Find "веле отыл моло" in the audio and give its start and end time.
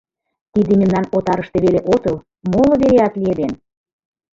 1.65-2.73